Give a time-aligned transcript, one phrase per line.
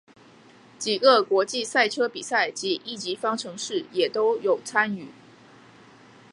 [0.79, 5.09] 几个国际赛车比赛及一级方程式也都有参与。